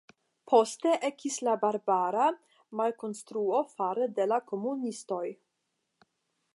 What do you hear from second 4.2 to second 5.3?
la komunistoj.